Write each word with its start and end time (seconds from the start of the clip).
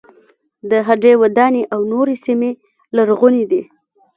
د 0.69 0.71
هډې 0.87 1.13
وداني 1.21 1.63
او 1.73 1.79
نورې 1.91 2.15
سیمې 2.25 2.51
لرغونې 2.95 3.43
دي. 3.51 3.61